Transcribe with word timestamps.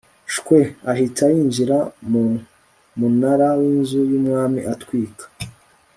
shwe 0.33 0.59
ahita 0.91 1.25
yinjira 1.33 1.77
mu 2.11 2.23
munara 2.99 3.47
w 3.59 3.61
inzu 3.71 3.99
y 4.11 4.13
umwami 4.19 4.59
atwika 4.73 5.25